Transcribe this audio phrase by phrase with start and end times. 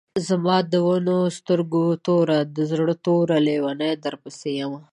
[0.27, 4.81] زما د دواڼو سترګو توره، د زړۀ ټوره لېونۍ درپسې يمه